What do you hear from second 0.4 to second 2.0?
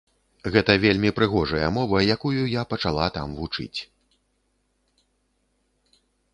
Гэта вельмі прыгожая мова,